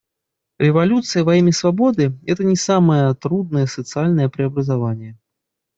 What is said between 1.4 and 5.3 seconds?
свободы— это не самое трудное социальное преобразование.